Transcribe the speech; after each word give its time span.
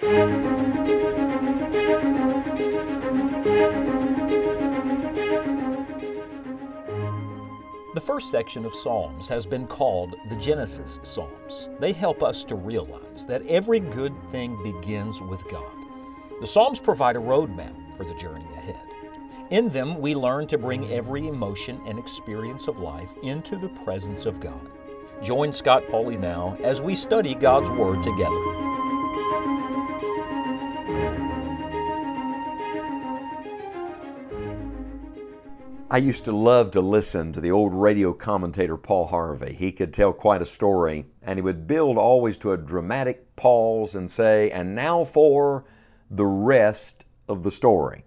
The 0.00 0.08
first 8.00 8.30
section 8.30 8.64
of 8.64 8.74
Psalms 8.74 9.28
has 9.28 9.46
been 9.46 9.66
called 9.66 10.16
the 10.30 10.36
Genesis 10.36 11.00
Psalms. 11.02 11.68
They 11.78 11.92
help 11.92 12.22
us 12.22 12.44
to 12.44 12.54
realize 12.54 13.26
that 13.26 13.44
every 13.46 13.80
good 13.80 14.14
thing 14.30 14.62
begins 14.62 15.20
with 15.20 15.46
God. 15.50 15.70
The 16.40 16.46
Psalms 16.46 16.80
provide 16.80 17.16
a 17.16 17.20
roadmap 17.20 17.94
for 17.94 18.04
the 18.04 18.14
journey 18.14 18.46
ahead. 18.54 18.80
In 19.50 19.68
them, 19.68 20.00
we 20.00 20.14
learn 20.14 20.46
to 20.46 20.56
bring 20.56 20.90
every 20.90 21.28
emotion 21.28 21.78
and 21.84 21.98
experience 21.98 22.68
of 22.68 22.78
life 22.78 23.12
into 23.22 23.56
the 23.56 23.68
presence 23.84 24.24
of 24.24 24.40
God. 24.40 24.70
Join 25.22 25.52
Scott 25.52 25.82
Pauley 25.88 26.18
now 26.18 26.56
as 26.62 26.80
we 26.80 26.94
study 26.94 27.34
God's 27.34 27.70
Word 27.70 28.02
together. 28.02 29.59
I 35.92 35.96
used 35.96 36.24
to 36.26 36.32
love 36.32 36.70
to 36.70 36.80
listen 36.80 37.32
to 37.32 37.40
the 37.40 37.50
old 37.50 37.74
radio 37.74 38.12
commentator 38.12 38.76
Paul 38.76 39.08
Harvey. 39.08 39.54
He 39.54 39.72
could 39.72 39.92
tell 39.92 40.12
quite 40.12 40.40
a 40.40 40.46
story, 40.46 41.06
and 41.20 41.36
he 41.36 41.42
would 41.42 41.66
build 41.66 41.98
always 41.98 42.36
to 42.38 42.52
a 42.52 42.56
dramatic 42.56 43.34
pause 43.34 43.96
and 43.96 44.08
say, 44.08 44.52
And 44.52 44.76
now 44.76 45.02
for 45.02 45.64
the 46.08 46.26
rest 46.26 47.06
of 47.28 47.42
the 47.42 47.50
story. 47.50 48.04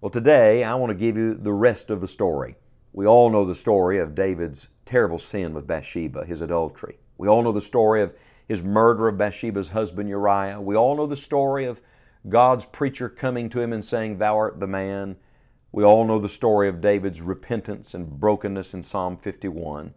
Well, 0.00 0.08
today 0.08 0.64
I 0.64 0.74
want 0.76 0.88
to 0.88 0.94
give 0.94 1.18
you 1.18 1.34
the 1.34 1.52
rest 1.52 1.90
of 1.90 2.00
the 2.00 2.08
story. 2.08 2.56
We 2.94 3.06
all 3.06 3.28
know 3.28 3.44
the 3.44 3.54
story 3.54 3.98
of 3.98 4.14
David's 4.14 4.70
terrible 4.86 5.18
sin 5.18 5.52
with 5.52 5.66
Bathsheba, 5.66 6.24
his 6.24 6.40
adultery. 6.40 6.98
We 7.18 7.28
all 7.28 7.42
know 7.42 7.52
the 7.52 7.60
story 7.60 8.00
of 8.00 8.14
his 8.46 8.62
murder 8.62 9.06
of 9.06 9.18
Bathsheba's 9.18 9.68
husband 9.68 10.08
Uriah. 10.08 10.62
We 10.62 10.76
all 10.76 10.96
know 10.96 11.06
the 11.06 11.14
story 11.14 11.66
of 11.66 11.82
God's 12.26 12.64
preacher 12.64 13.10
coming 13.10 13.50
to 13.50 13.60
him 13.60 13.74
and 13.74 13.84
saying, 13.84 14.16
Thou 14.16 14.34
art 14.34 14.60
the 14.60 14.66
man. 14.66 15.16
We 15.78 15.84
all 15.84 16.04
know 16.04 16.18
the 16.18 16.28
story 16.28 16.68
of 16.68 16.80
David's 16.80 17.22
repentance 17.22 17.94
and 17.94 18.18
brokenness 18.18 18.74
in 18.74 18.82
Psalm 18.82 19.16
51. 19.16 19.94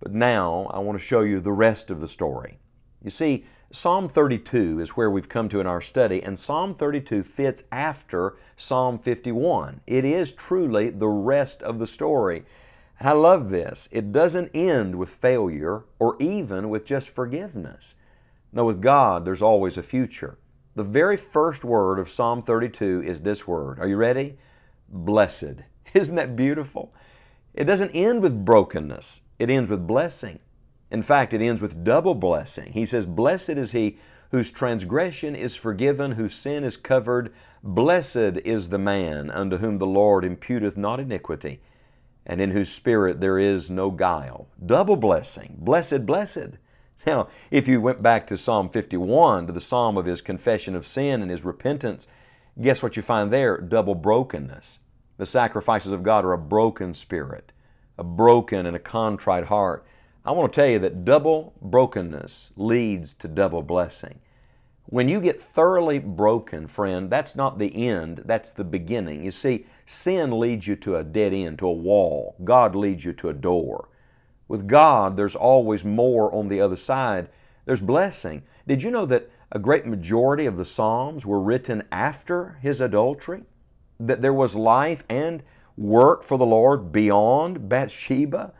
But 0.00 0.12
now 0.12 0.68
I 0.74 0.80
want 0.80 0.98
to 0.98 1.04
show 1.04 1.20
you 1.20 1.38
the 1.38 1.52
rest 1.52 1.88
of 1.88 2.00
the 2.00 2.08
story. 2.08 2.58
You 3.00 3.10
see, 3.10 3.44
Psalm 3.70 4.08
32 4.08 4.80
is 4.80 4.96
where 4.96 5.08
we've 5.08 5.28
come 5.28 5.48
to 5.50 5.60
in 5.60 5.68
our 5.68 5.80
study, 5.80 6.20
and 6.20 6.36
Psalm 6.36 6.74
32 6.74 7.22
fits 7.22 7.62
after 7.70 8.34
Psalm 8.56 8.98
51. 8.98 9.82
It 9.86 10.04
is 10.04 10.32
truly 10.32 10.90
the 10.90 11.06
rest 11.06 11.62
of 11.62 11.78
the 11.78 11.86
story. 11.86 12.44
And 12.98 13.08
I 13.08 13.12
love 13.12 13.50
this. 13.50 13.88
It 13.92 14.10
doesn't 14.10 14.50
end 14.52 14.96
with 14.96 15.10
failure 15.10 15.84
or 16.00 16.16
even 16.20 16.70
with 16.70 16.84
just 16.84 17.08
forgiveness. 17.08 17.94
No, 18.52 18.64
with 18.64 18.82
God, 18.82 19.24
there's 19.24 19.42
always 19.42 19.78
a 19.78 19.82
future. 19.84 20.38
The 20.74 20.82
very 20.82 21.16
first 21.16 21.64
word 21.64 22.00
of 22.00 22.08
Psalm 22.08 22.42
32 22.42 23.04
is 23.06 23.20
this 23.20 23.46
word. 23.46 23.78
Are 23.78 23.86
you 23.86 23.96
ready? 23.96 24.38
Blessed. 24.88 25.62
Isn't 25.94 26.16
that 26.16 26.36
beautiful? 26.36 26.94
It 27.54 27.64
doesn't 27.64 27.92
end 27.92 28.22
with 28.22 28.44
brokenness, 28.44 29.22
it 29.38 29.50
ends 29.50 29.70
with 29.70 29.86
blessing. 29.86 30.40
In 30.90 31.02
fact, 31.02 31.32
it 31.32 31.40
ends 31.40 31.60
with 31.60 31.82
double 31.82 32.14
blessing. 32.14 32.72
He 32.72 32.86
says, 32.86 33.06
Blessed 33.06 33.50
is 33.50 33.72
he 33.72 33.98
whose 34.30 34.50
transgression 34.50 35.34
is 35.34 35.56
forgiven, 35.56 36.12
whose 36.12 36.34
sin 36.34 36.64
is 36.64 36.76
covered. 36.76 37.32
Blessed 37.62 38.38
is 38.44 38.68
the 38.68 38.78
man 38.78 39.30
unto 39.30 39.58
whom 39.58 39.78
the 39.78 39.86
Lord 39.86 40.24
imputeth 40.24 40.76
not 40.76 41.00
iniquity, 41.00 41.60
and 42.26 42.40
in 42.40 42.50
whose 42.50 42.70
spirit 42.70 43.20
there 43.20 43.38
is 43.38 43.70
no 43.70 43.90
guile. 43.90 44.48
Double 44.64 44.96
blessing. 44.96 45.56
Blessed, 45.58 46.06
blessed. 46.06 46.58
Now, 47.06 47.28
if 47.50 47.68
you 47.68 47.80
went 47.80 48.02
back 48.02 48.26
to 48.28 48.36
Psalm 48.36 48.68
51, 48.68 49.46
to 49.46 49.52
the 49.52 49.60
psalm 49.60 49.96
of 49.96 50.06
his 50.06 50.22
confession 50.22 50.74
of 50.74 50.86
sin 50.86 51.22
and 51.22 51.30
his 51.30 51.44
repentance, 51.44 52.06
guess 52.60 52.82
what 52.82 52.96
you 52.96 53.02
find 53.02 53.32
there? 53.32 53.58
Double 53.58 53.94
brokenness. 53.94 54.78
The 55.16 55.26
sacrifices 55.26 55.92
of 55.92 56.02
God 56.02 56.24
are 56.24 56.32
a 56.32 56.38
broken 56.38 56.94
spirit, 56.94 57.52
a 57.96 58.04
broken 58.04 58.66
and 58.66 58.76
a 58.76 58.80
contrite 58.80 59.46
heart. 59.46 59.86
I 60.24 60.32
want 60.32 60.52
to 60.52 60.60
tell 60.60 60.68
you 60.68 60.78
that 60.80 61.04
double 61.04 61.54
brokenness 61.60 62.52
leads 62.56 63.14
to 63.14 63.28
double 63.28 63.62
blessing. 63.62 64.20
When 64.86 65.08
you 65.08 65.20
get 65.20 65.40
thoroughly 65.40 65.98
broken, 65.98 66.66
friend, 66.66 67.10
that's 67.10 67.34
not 67.34 67.58
the 67.58 67.88
end, 67.88 68.22
that's 68.26 68.52
the 68.52 68.64
beginning. 68.64 69.24
You 69.24 69.30
see, 69.30 69.66
sin 69.86 70.38
leads 70.38 70.66
you 70.66 70.76
to 70.76 70.96
a 70.96 71.04
dead 71.04 71.32
end, 71.32 71.58
to 71.60 71.68
a 71.68 71.72
wall. 71.72 72.36
God 72.44 72.74
leads 72.74 73.04
you 73.04 73.12
to 73.14 73.28
a 73.28 73.34
door. 73.34 73.88
With 74.46 74.66
God, 74.66 75.16
there's 75.16 75.36
always 75.36 75.84
more 75.84 76.32
on 76.34 76.48
the 76.48 76.60
other 76.60 76.76
side. 76.76 77.28
There's 77.64 77.80
blessing. 77.80 78.42
Did 78.66 78.82
you 78.82 78.90
know 78.90 79.06
that 79.06 79.30
a 79.54 79.58
great 79.58 79.86
majority 79.86 80.46
of 80.46 80.56
the 80.56 80.64
Psalms 80.64 81.24
were 81.24 81.40
written 81.40 81.84
after 81.90 82.58
his 82.60 82.80
adultery? 82.80 83.44
That 84.00 84.20
there 84.20 84.34
was 84.34 84.56
life 84.56 85.04
and 85.08 85.42
work 85.76 86.22
for 86.24 86.36
the 86.36 86.44
Lord 86.44 86.90
beyond 86.92 87.68
Bathsheba? 87.68 88.52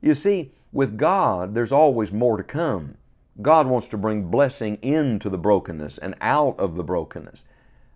You 0.00 0.14
see, 0.14 0.52
with 0.72 0.98
God, 0.98 1.54
there's 1.54 1.72
always 1.72 2.12
more 2.12 2.36
to 2.36 2.42
come. 2.42 2.96
God 3.40 3.66
wants 3.66 3.88
to 3.88 3.96
bring 3.96 4.30
blessing 4.30 4.76
into 4.82 5.30
the 5.30 5.38
brokenness 5.38 5.98
and 5.98 6.16
out 6.20 6.58
of 6.58 6.74
the 6.74 6.84
brokenness. 6.84 7.44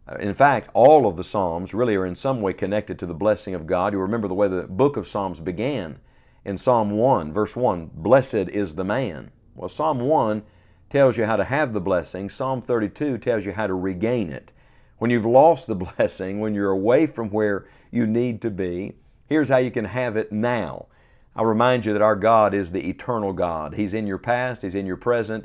Uh, 0.09 0.17
in 0.17 0.33
fact, 0.33 0.69
all 0.73 1.06
of 1.06 1.17
the 1.17 1.25
Psalms 1.25 1.75
really 1.75 1.97
are 1.97 2.06
in 2.06 2.15
some 2.15 2.41
way 2.41 2.53
connected 2.53 2.99
to 2.99 3.06
the 3.06 3.15
blessing 3.15 3.55
of 3.55 3.67
God. 3.67 3.93
You 3.93 3.99
remember 3.99 4.29
the 4.29 4.35
way 4.35 4.49
the 4.49 4.62
book 4.62 4.97
of 4.97 5.09
Psalms 5.09 5.41
began 5.41 5.99
in 6.45 6.56
Psalm 6.56 6.91
1, 6.91 7.33
verse 7.33 7.56
1 7.56 7.91
Blessed 7.93 8.35
is 8.35 8.77
the 8.77 8.85
man. 8.85 9.33
Well, 9.55 9.69
Psalm 9.69 10.01
1 10.01 10.43
tells 10.91 11.19
you 11.19 11.25
how 11.25 11.37
to 11.37 11.45
have 11.45 11.73
the 11.73 11.81
blessing. 11.81 12.29
Psalm 12.31 12.63
32 12.63 13.19
tells 13.19 13.45
you 13.45 13.53
how 13.53 13.67
to 13.67 13.75
regain 13.75 14.31
it. 14.31 14.53
When 14.99 15.11
you've 15.11 15.27
lost 15.27 15.67
the 15.67 15.75
blessing, 15.97 16.41
when 16.41 16.55
you're 16.55 16.71
away 16.71 17.07
from 17.07 17.31
where 17.31 17.67
you 17.91 18.07
need 18.07 18.41
to 18.43 18.51
be, 18.51 18.95
here's 19.27 19.49
how 19.49 19.59
you 19.59 19.71
can 19.71 19.87
have 19.87 20.17
it 20.17 20.33
now. 20.33 20.87
I'll 21.35 21.45
remind 21.45 21.85
you 21.85 21.93
that 21.93 22.03
our 22.03 22.17
God 22.17 22.55
is 22.55 22.73
the 22.73 22.89
eternal 22.89 23.33
God. 23.33 23.75
He's 23.75 23.93
in 23.93 24.07
your 24.07 24.19
past, 24.19 24.63
He's 24.63 24.75
in 24.75 24.87
your 24.87 24.97
present, 24.97 25.45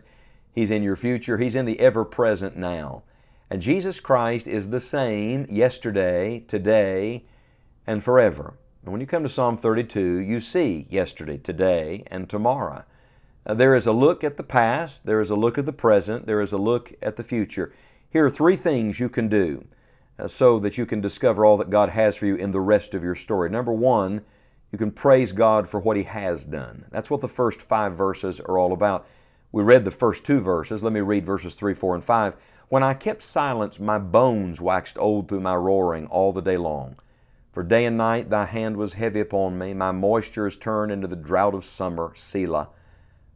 He's 0.54 0.72
in 0.72 0.84
your 0.84 0.96
future, 0.96 1.38
He's 1.38 1.56
in 1.56 1.66
the 1.66 1.80
ever 1.80 2.06
present 2.06 2.56
now. 2.56 3.04
And 3.50 3.62
Jesus 3.62 4.00
Christ 4.00 4.48
is 4.48 4.70
the 4.70 4.80
same 4.80 5.46
yesterday, 5.50 6.46
today, 6.48 7.26
and 7.86 8.02
forever. 8.02 8.54
And 8.84 8.94
when 8.94 9.02
you 9.02 9.08
come 9.08 9.24
to 9.24 9.30
Psalm 9.30 9.58
32, 9.58 10.20
you 10.20 10.40
see 10.40 10.88
yesterday, 10.90 11.38
today, 11.38 12.06
and 12.08 12.30
tomorrow. 12.30 12.86
Uh, 13.46 13.54
there 13.54 13.74
is 13.74 13.88
a 13.88 13.92
look 13.92 14.24
at 14.24 14.38
the 14.38 14.44
past, 14.44 15.06
there 15.06 15.20
is 15.20 15.30
a 15.30 15.36
look 15.36 15.58
at 15.58 15.66
the 15.66 15.74
present, 15.74 16.28
there 16.28 16.42
is 16.42 16.54
a 16.54 16.58
look 16.58 16.94
at 17.02 17.16
the 17.16 17.24
future. 17.24 17.74
Here 18.10 18.26
are 18.26 18.30
three 18.30 18.56
things 18.56 19.00
you 19.00 19.10
can 19.10 19.28
do 19.28 19.66
uh, 20.20 20.28
so 20.28 20.60
that 20.60 20.78
you 20.78 20.86
can 20.86 21.02
discover 21.02 21.44
all 21.44 21.58
that 21.58 21.70
God 21.70 21.90
has 21.90 22.18
for 22.18 22.26
you 22.28 22.36
in 22.36 22.52
the 22.52 22.60
rest 22.60 22.94
of 22.94 23.04
your 23.04 23.16
story. 23.16 23.50
Number 23.50 23.74
one, 23.74 24.22
you 24.72 24.78
can 24.78 24.92
praise 24.92 25.32
God 25.32 25.68
for 25.68 25.80
what 25.80 25.98
He 25.98 26.04
has 26.04 26.46
done. 26.46 26.86
That's 26.92 27.10
what 27.10 27.22
the 27.22 27.28
first 27.28 27.62
five 27.62 27.94
verses 27.94 28.40
are 28.40 28.58
all 28.58 28.74
about. 28.74 29.08
We 29.52 29.64
read 29.64 29.86
the 29.86 29.92
first 29.92 30.24
two 30.24 30.40
verses. 30.40 30.84
Let 30.84 30.94
me 30.94 31.02
read 31.02 31.26
verses 31.26 31.56
3, 31.56 31.74
4, 31.74 31.96
and 31.96 32.04
5. 32.04 32.38
When 32.70 32.84
I 32.84 32.94
kept 32.94 33.22
silence, 33.22 33.82
my 33.82 33.98
bones 33.98 34.62
waxed 34.62 34.98
old 34.98 35.28
through 35.28 35.42
my 35.42 35.56
roaring 35.56 36.08
all 36.08 36.32
the 36.32 36.42
day 36.42 36.56
long. 36.56 36.96
For 37.52 37.64
day 37.64 37.86
and 37.86 37.98
night 37.98 38.30
thy 38.30 38.46
hand 38.46 38.78
was 38.78 38.94
heavy 38.94 39.20
upon 39.20 39.58
me. 39.58 39.74
My 39.74 39.92
moisture 39.92 40.48
is 40.48 40.56
turned 40.56 40.90
into 40.90 41.08
the 41.08 41.18
drought 41.18 41.54
of 41.54 41.66
summer, 41.66 42.14
Selah. 42.16 42.70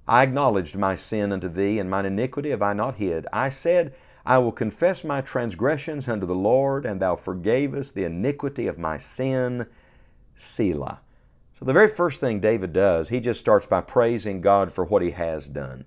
I 0.08 0.24
acknowledged 0.24 0.76
my 0.76 0.96
sin 0.96 1.32
unto 1.32 1.50
thee, 1.50 1.80
and 1.80 1.90
mine 1.90 2.06
iniquity 2.06 2.50
have 2.52 2.62
I 2.62 2.74
not 2.74 2.96
hid. 2.96 3.26
I 3.34 3.50
said, 3.50 3.94
I 4.26 4.38
will 4.38 4.52
confess 4.52 5.04
my 5.04 5.22
transgressions 5.22 6.08
unto 6.08 6.26
the 6.26 6.36
Lord, 6.36 6.86
and 6.86 7.00
thou 7.00 7.16
forgavest 7.16 7.94
the 7.94 8.06
iniquity 8.06 8.68
of 8.68 8.78
my 8.78 8.98
sin, 8.98 9.68
Selah. 10.36 11.02
So 11.58 11.66
the 11.66 11.74
very 11.74 11.88
first 11.88 12.20
thing 12.20 12.40
David 12.40 12.74
does, 12.74 13.10
he 13.10 13.20
just 13.20 13.40
starts 13.40 13.66
by 13.66 13.82
praising 13.82 14.42
God 14.42 14.72
for 14.72 14.84
what 14.84 15.02
he 15.02 15.12
has 15.12 15.48
done. 15.48 15.86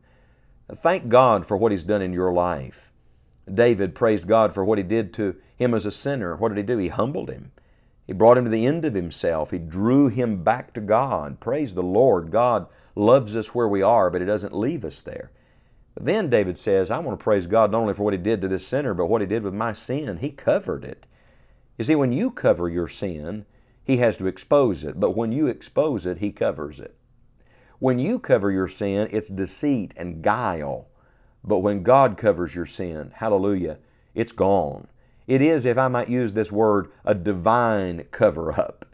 Thank 0.74 1.08
God 1.08 1.46
for 1.46 1.56
what 1.56 1.72
he's 1.72 1.84
done 1.84 2.02
in 2.02 2.12
your 2.12 2.32
life. 2.32 2.92
David 3.52 3.94
praised 3.94 4.26
God 4.26 4.52
for 4.52 4.64
what 4.64 4.78
he 4.78 4.84
did 4.84 5.12
to 5.14 5.36
him 5.56 5.74
as 5.74 5.86
a 5.86 5.90
sinner. 5.90 6.36
What 6.36 6.48
did 6.48 6.58
he 6.58 6.62
do? 6.62 6.78
He 6.78 6.88
humbled 6.88 7.30
him. 7.30 7.52
He 8.08 8.14
brought 8.14 8.38
him 8.38 8.44
to 8.44 8.50
the 8.50 8.66
end 8.66 8.86
of 8.86 8.94
himself. 8.94 9.50
He 9.50 9.58
drew 9.58 10.08
him 10.08 10.42
back 10.42 10.72
to 10.72 10.80
God. 10.80 11.38
Praise 11.38 11.74
the 11.74 11.82
Lord. 11.82 12.32
God 12.32 12.66
loves 12.96 13.36
us 13.36 13.54
where 13.54 13.68
we 13.68 13.82
are, 13.82 14.10
but 14.10 14.22
He 14.22 14.26
doesn't 14.26 14.56
leave 14.56 14.84
us 14.84 15.02
there. 15.02 15.30
But 15.94 16.06
then 16.06 16.30
David 16.30 16.56
says, 16.56 16.90
I 16.90 16.98
want 16.98 17.18
to 17.18 17.22
praise 17.22 17.46
God 17.46 17.70
not 17.70 17.78
only 17.78 17.92
for 17.92 18.02
what 18.02 18.14
He 18.14 18.18
did 18.18 18.40
to 18.40 18.48
this 18.48 18.66
sinner, 18.66 18.94
but 18.94 19.06
what 19.06 19.20
He 19.20 19.26
did 19.26 19.42
with 19.42 19.54
my 19.54 19.72
sin. 19.72 20.16
He 20.16 20.30
covered 20.30 20.84
it. 20.84 21.06
You 21.76 21.84
see, 21.84 21.94
when 21.94 22.12
you 22.12 22.30
cover 22.30 22.68
your 22.68 22.88
sin, 22.88 23.44
He 23.84 23.98
has 23.98 24.16
to 24.16 24.26
expose 24.26 24.84
it. 24.84 24.98
But 24.98 25.16
when 25.16 25.30
you 25.30 25.46
expose 25.46 26.06
it, 26.06 26.18
He 26.18 26.32
covers 26.32 26.80
it. 26.80 26.96
When 27.78 27.98
you 27.98 28.18
cover 28.18 28.50
your 28.50 28.68
sin, 28.68 29.08
it's 29.12 29.28
deceit 29.28 29.92
and 29.98 30.22
guile. 30.22 30.88
But 31.44 31.58
when 31.58 31.82
God 31.82 32.16
covers 32.16 32.54
your 32.54 32.66
sin, 32.66 33.12
hallelujah, 33.16 33.78
it's 34.14 34.32
gone. 34.32 34.88
It 35.28 35.42
is, 35.42 35.66
if 35.66 35.76
I 35.76 35.88
might 35.88 36.08
use 36.08 36.32
this 36.32 36.50
word, 36.50 36.90
a 37.04 37.14
divine 37.14 38.06
cover 38.10 38.58
up. 38.58 38.86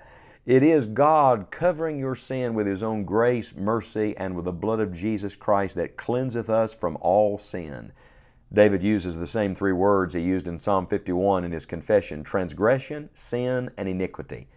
It 0.44 0.64
is 0.64 0.88
God 0.88 1.46
covering 1.50 1.98
your 1.98 2.16
sin 2.16 2.54
with 2.54 2.66
His 2.66 2.82
own 2.82 3.04
grace, 3.04 3.54
mercy, 3.54 4.14
and 4.18 4.34
with 4.34 4.44
the 4.44 4.52
blood 4.52 4.80
of 4.80 4.92
Jesus 4.92 5.36
Christ 5.36 5.76
that 5.76 5.96
cleanseth 5.96 6.50
us 6.50 6.74
from 6.74 6.98
all 7.00 7.38
sin. 7.38 7.92
David 8.52 8.82
uses 8.82 9.16
the 9.16 9.26
same 9.26 9.54
three 9.54 9.72
words 9.72 10.14
he 10.14 10.20
used 10.20 10.46
in 10.46 10.58
Psalm 10.58 10.86
51 10.86 11.44
in 11.44 11.52
his 11.52 11.66
confession 11.66 12.22
transgression, 12.22 13.10
sin, 13.14 13.70
and 13.76 13.88
iniquity. 13.88 14.48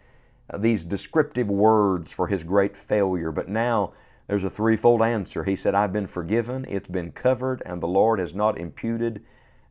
These 0.58 0.84
descriptive 0.84 1.48
words 1.48 2.12
for 2.12 2.28
his 2.28 2.44
great 2.44 2.76
failure, 2.76 3.32
but 3.32 3.50
now 3.50 3.94
there's 4.28 4.44
a 4.44 4.50
threefold 4.50 5.02
answer. 5.02 5.44
He 5.44 5.56
said, 5.56 5.74
I've 5.74 5.94
been 5.94 6.08
forgiven, 6.08 6.66
it's 6.68 6.88
been 6.88 7.12
covered, 7.12 7.62
and 7.66 7.82
the 7.82 7.88
Lord 7.88 8.20
has 8.20 8.34
not 8.34 8.58
imputed 8.58 9.24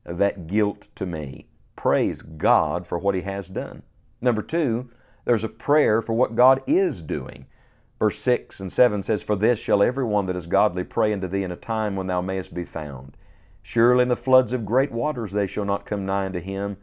that 0.05 0.47
guilt 0.47 0.89
to 0.95 1.05
me. 1.05 1.47
Praise 1.77 2.23
God 2.23 2.87
for 2.87 2.99
what 2.99 3.15
He 3.15 3.21
has 3.21 3.49
done. 3.49 3.83
Number 4.21 4.43
two, 4.43 4.91
there's 5.25 5.45
a 5.45 5.49
prayer 5.49 6.01
for 6.01 6.15
what 6.15 6.35
God 6.35 6.63
is 6.67 7.03
doing. 7.03 7.47
Verse 7.99 8.19
6 8.19 8.61
and 8.61 8.71
7 8.71 9.03
says, 9.03 9.23
For 9.23 9.37
this 9.37 9.59
shall 9.59 9.83
every 9.83 10.05
one 10.05 10.27
that 10.27 10.37
is 10.37 10.47
godly 10.47 10.85
pray 10.85 11.13
unto 11.13 11.29
thee 11.29 11.43
in 11.43 11.53
a 11.53 11.57
time 11.57 11.97
when 11.97 12.07
thou 12.07 12.21
mayest 12.21 12.55
be 12.55 12.65
found. 12.65 13.17
Surely 13.63 14.03
in 14.03 14.09
the 14.09 14.17
floods 14.17 14.53
of 14.53 14.67
great 14.67 14.93
waters 14.93 15.33
they 15.33 15.47
shall 15.47 15.65
not 15.65 15.87
come 15.87 16.07
nigh 16.07 16.27
unto 16.27 16.41
him. 16.41 16.77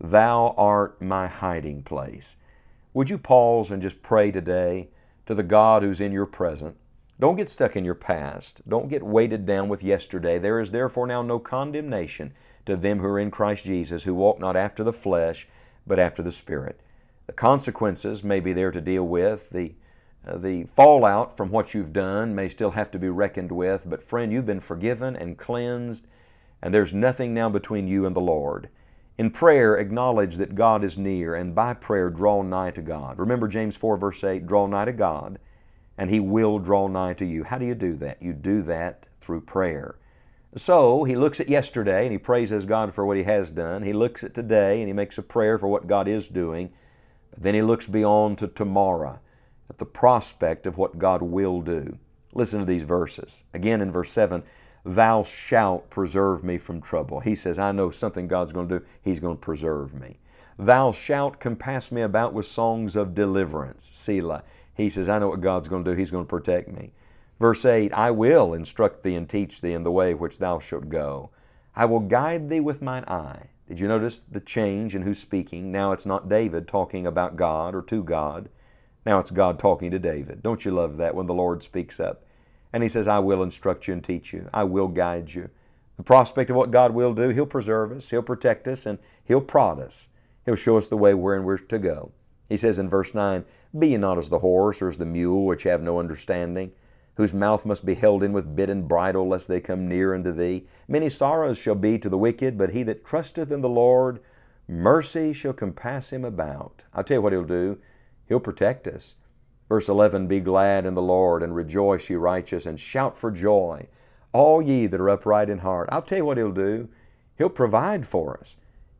Thou 0.00 0.54
art 0.56 1.00
my 1.00 1.28
hiding 1.28 1.82
place. 1.82 2.36
Would 2.92 3.10
you 3.10 3.18
pause 3.18 3.70
and 3.70 3.80
just 3.80 4.02
pray 4.02 4.30
today 4.30 4.88
to 5.26 5.34
the 5.34 5.42
God 5.42 5.82
who's 5.82 6.00
in 6.00 6.12
your 6.12 6.26
present? 6.26 6.76
Don't 7.18 7.36
get 7.36 7.48
stuck 7.48 7.76
in 7.76 7.84
your 7.84 7.94
past. 7.94 8.60
Don't 8.68 8.88
get 8.88 9.02
weighted 9.02 9.46
down 9.46 9.68
with 9.68 9.82
yesterday. 9.82 10.38
There 10.38 10.60
is 10.60 10.70
therefore 10.70 11.06
now 11.06 11.22
no 11.22 11.38
condemnation 11.38 12.34
to 12.66 12.76
them 12.76 12.98
who 12.98 13.06
are 13.06 13.18
in 13.18 13.30
Christ 13.30 13.64
Jesus, 13.64 14.04
who 14.04 14.14
walk 14.14 14.38
not 14.38 14.56
after 14.56 14.84
the 14.84 14.92
flesh, 14.92 15.48
but 15.86 15.98
after 15.98 16.22
the 16.22 16.32
Spirit. 16.32 16.80
The 17.26 17.32
consequences 17.32 18.22
may 18.22 18.40
be 18.40 18.52
there 18.52 18.70
to 18.70 18.80
deal 18.80 19.06
with. 19.06 19.50
The, 19.50 19.74
uh, 20.26 20.36
the 20.36 20.64
fallout 20.64 21.36
from 21.36 21.50
what 21.50 21.72
you've 21.72 21.92
done 21.92 22.34
may 22.34 22.48
still 22.48 22.72
have 22.72 22.90
to 22.90 22.98
be 22.98 23.08
reckoned 23.08 23.52
with, 23.52 23.88
but 23.88 24.02
friend, 24.02 24.32
you've 24.32 24.46
been 24.46 24.60
forgiven 24.60 25.16
and 25.16 25.38
cleansed, 25.38 26.06
and 26.60 26.74
there's 26.74 26.92
nothing 26.92 27.32
now 27.32 27.48
between 27.48 27.88
you 27.88 28.04
and 28.04 28.14
the 28.14 28.20
Lord. 28.20 28.68
In 29.16 29.30
prayer, 29.30 29.76
acknowledge 29.76 30.36
that 30.36 30.54
God 30.54 30.84
is 30.84 30.98
near, 30.98 31.34
and 31.34 31.54
by 31.54 31.72
prayer, 31.72 32.10
draw 32.10 32.42
nigh 32.42 32.72
to 32.72 32.82
God. 32.82 33.18
Remember 33.18 33.48
James 33.48 33.74
4, 33.74 33.96
verse 33.96 34.22
8 34.22 34.46
draw 34.46 34.66
nigh 34.66 34.84
to 34.84 34.92
God, 34.92 35.38
and 35.98 36.10
He 36.10 36.20
will 36.20 36.58
draw 36.58 36.86
nigh 36.88 37.14
to 37.14 37.24
you. 37.24 37.44
How 37.44 37.58
do 37.58 37.66
you 37.66 37.74
do 37.74 37.94
that? 37.96 38.22
You 38.22 38.32
do 38.32 38.62
that 38.62 39.06
through 39.20 39.42
prayer. 39.42 39.96
So 40.56 41.04
he 41.04 41.16
looks 41.16 41.38
at 41.38 41.50
yesterday 41.50 42.04
and 42.04 42.12
he 42.12 42.18
praises 42.18 42.64
God 42.64 42.94
for 42.94 43.04
what 43.04 43.18
he 43.18 43.24
has 43.24 43.50
done. 43.50 43.82
He 43.82 43.92
looks 43.92 44.24
at 44.24 44.32
today 44.32 44.80
and 44.80 44.88
he 44.88 44.94
makes 44.94 45.18
a 45.18 45.22
prayer 45.22 45.58
for 45.58 45.68
what 45.68 45.86
God 45.86 46.08
is 46.08 46.28
doing. 46.28 46.72
But 47.30 47.42
then 47.42 47.54
he 47.54 47.60
looks 47.60 47.86
beyond 47.86 48.38
to 48.38 48.48
tomorrow 48.48 49.20
at 49.68 49.76
the 49.76 49.84
prospect 49.84 50.66
of 50.66 50.78
what 50.78 50.98
God 50.98 51.20
will 51.20 51.60
do. 51.60 51.98
Listen 52.32 52.60
to 52.60 52.66
these 52.66 52.84
verses. 52.84 53.44
Again 53.52 53.82
in 53.82 53.92
verse 53.92 54.10
7 54.10 54.42
Thou 54.82 55.24
shalt 55.24 55.90
preserve 55.90 56.44
me 56.44 56.58
from 56.58 56.80
trouble. 56.80 57.20
He 57.20 57.34
says, 57.34 57.58
I 57.58 57.72
know 57.72 57.90
something 57.90 58.28
God's 58.28 58.52
going 58.52 58.68
to 58.68 58.78
do. 58.78 58.84
He's 59.02 59.20
going 59.20 59.36
to 59.36 59.40
preserve 59.40 59.94
me. 59.94 60.20
Thou 60.58 60.92
shalt 60.92 61.40
compass 61.40 61.90
me 61.90 62.00
about 62.02 62.32
with 62.32 62.46
songs 62.46 62.96
of 62.96 63.14
deliverance. 63.14 63.90
Selah. 63.92 64.44
He 64.76 64.90
says, 64.90 65.08
I 65.08 65.18
know 65.18 65.28
what 65.28 65.40
God's 65.40 65.68
going 65.68 65.84
to 65.84 65.90
do. 65.90 65.96
He's 65.96 66.10
going 66.10 66.24
to 66.24 66.28
protect 66.28 66.68
me. 66.68 66.92
Verse 67.40 67.64
8 67.64 67.92
I 67.92 68.10
will 68.10 68.54
instruct 68.54 69.02
thee 69.02 69.14
and 69.14 69.28
teach 69.28 69.60
thee 69.60 69.72
in 69.72 69.84
the 69.84 69.92
way 69.92 70.14
which 70.14 70.38
thou 70.38 70.58
shalt 70.58 70.88
go. 70.88 71.30
I 71.74 71.84
will 71.84 72.00
guide 72.00 72.48
thee 72.48 72.60
with 72.60 72.82
mine 72.82 73.04
eye. 73.04 73.50
Did 73.68 73.80
you 73.80 73.88
notice 73.88 74.18
the 74.18 74.40
change 74.40 74.94
in 74.94 75.02
who's 75.02 75.18
speaking? 75.18 75.72
Now 75.72 75.92
it's 75.92 76.06
not 76.06 76.28
David 76.28 76.68
talking 76.68 77.06
about 77.06 77.36
God 77.36 77.74
or 77.74 77.82
to 77.82 78.02
God. 78.02 78.48
Now 79.04 79.18
it's 79.18 79.30
God 79.30 79.58
talking 79.58 79.90
to 79.90 79.98
David. 79.98 80.42
Don't 80.42 80.64
you 80.64 80.70
love 80.70 80.96
that 80.98 81.14
when 81.14 81.26
the 81.26 81.34
Lord 81.34 81.62
speaks 81.62 81.98
up? 81.98 82.24
And 82.72 82.82
He 82.82 82.88
says, 82.88 83.08
I 83.08 83.18
will 83.18 83.42
instruct 83.42 83.88
you 83.88 83.94
and 83.94 84.04
teach 84.04 84.32
you. 84.32 84.48
I 84.52 84.64
will 84.64 84.88
guide 84.88 85.34
you. 85.34 85.50
The 85.96 86.02
prospect 86.02 86.50
of 86.50 86.56
what 86.56 86.70
God 86.70 86.92
will 86.92 87.14
do, 87.14 87.30
He'll 87.30 87.46
preserve 87.46 87.92
us, 87.92 88.10
He'll 88.10 88.22
protect 88.22 88.68
us, 88.68 88.86
and 88.86 88.98
He'll 89.24 89.40
prod 89.40 89.80
us. 89.80 90.08
He'll 90.44 90.56
show 90.56 90.76
us 90.76 90.88
the 90.88 90.96
way 90.96 91.14
wherein 91.14 91.44
we're 91.44 91.58
to 91.58 91.78
go. 91.78 92.12
He 92.48 92.56
says 92.56 92.78
in 92.78 92.88
verse 92.88 93.14
9, 93.14 93.44
Be 93.78 93.88
ye 93.88 93.96
not 93.96 94.18
as 94.18 94.28
the 94.28 94.38
horse 94.40 94.80
or 94.80 94.88
as 94.88 94.98
the 94.98 95.06
mule, 95.06 95.44
which 95.44 95.64
have 95.64 95.82
no 95.82 95.98
understanding 95.98 96.72
whose 97.16 97.32
mouth 97.32 97.64
must 97.64 97.84
be 97.84 97.94
held 97.94 98.22
in 98.22 98.32
with 98.32 98.54
bit 98.54 98.70
and 98.70 98.86
bridle, 98.86 99.26
lest 99.26 99.48
they 99.48 99.60
come 99.60 99.88
near 99.88 100.14
unto 100.14 100.32
thee. 100.32 100.66
Many 100.86 101.08
sorrows 101.08 101.58
shall 101.58 101.74
be 101.74 101.98
to 101.98 102.08
the 102.08 102.18
wicked, 102.18 102.56
but 102.56 102.70
he 102.70 102.82
that 102.84 103.04
trusteth 103.04 103.50
in 103.50 103.62
the 103.62 103.68
Lord, 103.68 104.20
mercy 104.68 105.32
shall 105.32 105.54
compass 105.54 106.12
him 106.12 106.24
about. 106.24 106.84
I'll 106.92 107.04
tell 107.04 107.18
you 107.18 107.22
what 107.22 107.32
he'll 107.32 107.44
do. 107.44 107.78
He'll 108.28 108.40
protect 108.40 108.86
us. 108.86 109.16
Verse 109.68 109.88
11 109.88 110.26
Be 110.26 110.40
glad 110.40 110.84
in 110.84 110.94
the 110.94 111.02
Lord, 111.02 111.42
and 111.42 111.54
rejoice, 111.54 112.10
ye 112.10 112.16
righteous, 112.16 112.66
and 112.66 112.78
shout 112.78 113.16
for 113.16 113.30
joy, 113.30 113.88
all 114.32 114.60
ye 114.60 114.86
that 114.86 115.00
are 115.00 115.10
upright 115.10 115.48
in 115.48 115.58
heart. 115.58 115.88
I'll 115.90 116.02
tell 116.02 116.18
you 116.18 116.24
what 116.26 116.36
he'll 116.36 116.52
do. 116.52 116.88
He'll 117.38 117.48
provide 117.48 118.06
for 118.06 118.38
us. 118.38 118.56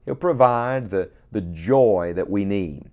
He'll 0.06 0.14
provide 0.14 0.90
the, 0.90 1.10
the 1.32 1.42
joy 1.42 2.12
that 2.16 2.30
we 2.30 2.46
need. 2.46 2.90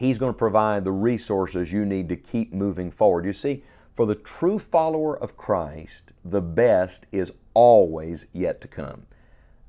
He's 0.00 0.16
going 0.16 0.32
to 0.32 0.38
provide 0.38 0.84
the 0.84 0.92
resources 0.92 1.74
you 1.74 1.84
need 1.84 2.08
to 2.08 2.16
keep 2.16 2.54
moving 2.54 2.90
forward. 2.90 3.26
You 3.26 3.34
see, 3.34 3.64
for 3.92 4.06
the 4.06 4.14
true 4.14 4.58
follower 4.58 5.14
of 5.14 5.36
Christ, 5.36 6.12
the 6.24 6.40
best 6.40 7.06
is 7.12 7.34
always 7.52 8.26
yet 8.32 8.62
to 8.62 8.68
come. 8.68 9.02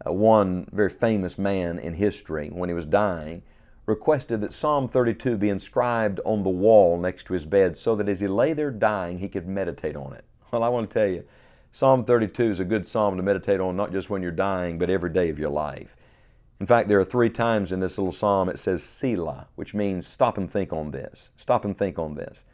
Uh, 0.08 0.14
one 0.14 0.70
very 0.72 0.90
famous 0.90 1.38
man 1.38 1.78
in 1.78 1.96
history, 1.96 2.48
when 2.48 2.70
he 2.70 2.74
was 2.74 2.86
dying, 2.86 3.42
requested 3.86 4.40
that 4.40 4.54
Psalm 4.54 4.88
32 4.88 5.38
be 5.38 5.50
inscribed 5.50 6.22
on 6.24 6.44
the 6.44 6.50
wall 6.50 6.98
next 6.98 7.26
to 7.26 7.34
his 7.34 7.46
bed 7.46 7.76
so 7.76 7.94
that 7.98 8.08
as 8.08 8.22
he 8.22 8.28
lay 8.30 8.54
there 8.54 8.72
dying, 8.72 9.20
he 9.20 9.28
could 9.28 9.50
meditate 9.50 9.98
on 9.98 10.14
it. 10.14 10.24
Well, 10.54 10.64
I 10.64 10.70
want 10.70 10.90
to 10.90 10.94
tell 10.94 11.10
you, 11.10 11.26
Psalm 11.74 12.06
32 12.06 12.52
is 12.52 12.60
a 12.62 12.66
good 12.66 12.88
psalm 12.88 13.18
to 13.18 13.24
meditate 13.24 13.60
on 13.60 13.76
not 13.76 13.92
just 13.92 14.10
when 14.10 14.22
you're 14.22 14.32
dying, 14.32 14.80
but 14.80 14.90
every 14.90 15.10
day 15.10 15.28
of 15.28 15.38
your 15.38 15.50
life. 15.50 15.98
In 16.62 16.68
fact, 16.68 16.90
there 16.90 17.00
are 17.00 17.04
three 17.04 17.32
times 17.32 17.72
in 17.72 17.80
this 17.80 17.98
little 17.98 18.12
psalm 18.12 18.48
it 18.48 18.60
says 18.60 18.84
Selah, 18.84 19.48
which 19.56 19.74
means 19.74 20.06
stop 20.06 20.38
and 20.38 20.50
think 20.50 20.72
on 20.72 20.92
this. 20.92 21.32
Stop 21.36 21.66
and 21.66 21.76
think 21.76 21.98
on 21.98 22.14
this. 22.14 22.46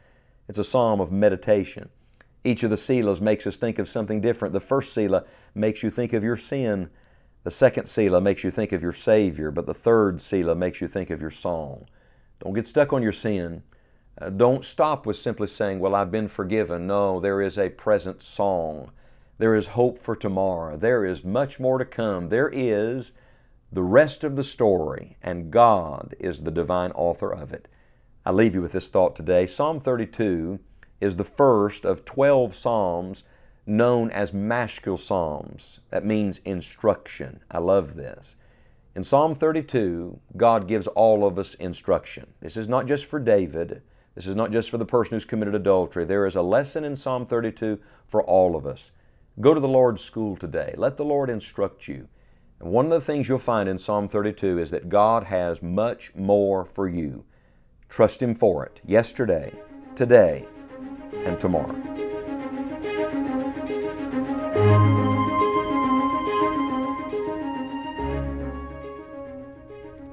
It's 0.48 0.56
a 0.56 0.64
psalm 0.64 0.98
of 0.98 1.12
meditation. 1.12 1.90
Each 2.42 2.62
of 2.62 2.70
the 2.70 2.76
Selahs 2.76 3.20
makes 3.20 3.46
us 3.46 3.58
think 3.58 3.78
of 3.78 3.86
something 3.86 4.22
different. 4.22 4.54
The 4.54 4.60
first 4.60 4.94
Selah 4.94 5.24
makes 5.54 5.82
you 5.82 5.90
think 5.90 6.14
of 6.14 6.24
your 6.24 6.38
sin. 6.38 6.88
The 7.44 7.50
second 7.50 7.86
Selah 7.86 8.22
makes 8.22 8.42
you 8.42 8.50
think 8.50 8.72
of 8.72 8.82
your 8.82 8.94
Savior. 8.94 9.50
But 9.50 9.66
the 9.66 9.74
third 9.74 10.22
Selah 10.22 10.54
makes 10.54 10.80
you 10.80 10.88
think 10.88 11.10
of 11.10 11.20
your 11.20 11.30
song. 11.30 11.84
Don't 12.42 12.54
get 12.54 12.66
stuck 12.66 12.94
on 12.94 13.02
your 13.02 13.12
sin. 13.12 13.62
Uh, 14.18 14.30
don't 14.30 14.64
stop 14.64 15.04
with 15.04 15.18
simply 15.18 15.48
saying, 15.48 15.80
Well, 15.80 15.94
I've 15.94 16.10
been 16.10 16.28
forgiven. 16.28 16.86
No, 16.86 17.20
there 17.20 17.42
is 17.42 17.58
a 17.58 17.68
present 17.68 18.22
song. 18.22 18.90
There 19.36 19.54
is 19.54 19.66
hope 19.66 19.98
for 19.98 20.16
tomorrow. 20.16 20.78
There 20.78 21.04
is 21.04 21.24
much 21.24 21.60
more 21.60 21.76
to 21.76 21.84
come. 21.84 22.30
There 22.30 22.48
is 22.48 23.12
the 23.70 23.82
rest 23.82 24.24
of 24.24 24.36
the 24.36 24.44
story, 24.44 25.16
and 25.22 25.50
God 25.50 26.14
is 26.18 26.42
the 26.42 26.50
divine 26.50 26.90
author 26.92 27.30
of 27.30 27.52
it. 27.52 27.68
I 28.24 28.32
leave 28.32 28.54
you 28.54 28.62
with 28.62 28.72
this 28.72 28.88
thought 28.88 29.14
today. 29.14 29.46
Psalm 29.46 29.80
32 29.80 30.58
is 31.00 31.16
the 31.16 31.24
first 31.24 31.84
of 31.84 32.04
12 32.04 32.54
Psalms 32.54 33.24
known 33.66 34.10
as 34.10 34.32
Maskil 34.32 34.96
Psalms. 34.96 35.80
That 35.90 36.04
means 36.04 36.38
instruction. 36.38 37.40
I 37.50 37.58
love 37.58 37.94
this. 37.94 38.36
In 38.94 39.04
Psalm 39.04 39.34
32, 39.34 40.18
God 40.36 40.66
gives 40.66 40.86
all 40.88 41.24
of 41.24 41.38
us 41.38 41.54
instruction. 41.54 42.28
This 42.40 42.56
is 42.56 42.68
not 42.68 42.86
just 42.86 43.04
for 43.04 43.20
David. 43.20 43.82
This 44.14 44.26
is 44.26 44.34
not 44.34 44.50
just 44.50 44.70
for 44.70 44.78
the 44.78 44.86
person 44.86 45.14
who's 45.14 45.24
committed 45.24 45.54
adultery. 45.54 46.04
There 46.04 46.26
is 46.26 46.34
a 46.34 46.42
lesson 46.42 46.84
in 46.84 46.96
Psalm 46.96 47.26
32 47.26 47.78
for 48.06 48.24
all 48.24 48.56
of 48.56 48.66
us. 48.66 48.90
Go 49.40 49.54
to 49.54 49.60
the 49.60 49.68
Lord's 49.68 50.02
school 50.02 50.36
today. 50.36 50.74
Let 50.76 50.96
the 50.96 51.04
Lord 51.04 51.30
instruct 51.30 51.86
you. 51.86 52.08
And 52.60 52.72
one 52.72 52.86
of 52.86 52.90
the 52.90 53.00
things 53.00 53.28
you'll 53.28 53.38
find 53.38 53.68
in 53.68 53.78
Psalm 53.78 54.08
32 54.08 54.58
is 54.58 54.70
that 54.70 54.88
God 54.88 55.24
has 55.24 55.62
much 55.62 56.14
more 56.14 56.64
for 56.64 56.88
you. 56.88 57.24
Trust 57.88 58.22
Him 58.22 58.34
for 58.34 58.66
it 58.66 58.80
yesterday, 58.84 59.52
today, 59.94 60.46
and 61.24 61.38
tomorrow. 61.38 61.76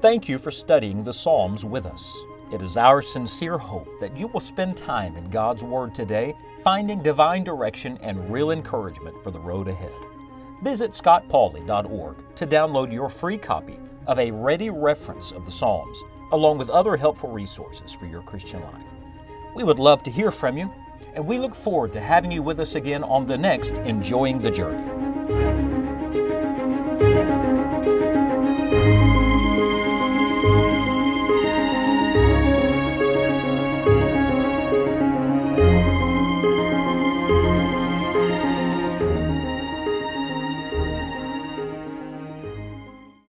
Thank 0.00 0.28
you 0.28 0.38
for 0.38 0.52
studying 0.52 1.02
the 1.02 1.12
Psalms 1.12 1.64
with 1.64 1.84
us. 1.84 2.16
It 2.52 2.62
is 2.62 2.76
our 2.76 3.02
sincere 3.02 3.58
hope 3.58 3.88
that 3.98 4.16
you 4.16 4.28
will 4.28 4.38
spend 4.38 4.76
time 4.76 5.16
in 5.16 5.28
God's 5.30 5.64
Word 5.64 5.96
today, 5.96 6.32
finding 6.62 7.02
divine 7.02 7.42
direction 7.42 7.98
and 8.02 8.30
real 8.30 8.52
encouragement 8.52 9.20
for 9.24 9.32
the 9.32 9.40
road 9.40 9.66
ahead. 9.66 9.92
Visit 10.62 10.92
scottpauley.org 10.92 12.34
to 12.36 12.46
download 12.46 12.92
your 12.92 13.08
free 13.08 13.38
copy 13.38 13.78
of 14.06 14.18
a 14.18 14.30
ready 14.30 14.70
reference 14.70 15.32
of 15.32 15.44
the 15.44 15.50
Psalms 15.50 16.02
along 16.32 16.58
with 16.58 16.70
other 16.70 16.96
helpful 16.96 17.30
resources 17.30 17.92
for 17.92 18.06
your 18.06 18.22
Christian 18.22 18.60
life. 18.62 18.84
We 19.54 19.64
would 19.64 19.78
love 19.78 20.02
to 20.04 20.10
hear 20.10 20.30
from 20.30 20.56
you, 20.58 20.72
and 21.14 21.26
we 21.26 21.38
look 21.38 21.54
forward 21.54 21.92
to 21.92 22.00
having 22.00 22.32
you 22.32 22.42
with 22.42 22.60
us 22.60 22.74
again 22.74 23.04
on 23.04 23.26
the 23.26 23.36
next 23.36 23.78
Enjoying 23.78 24.40
the 24.40 24.50
Journey. 24.50 24.95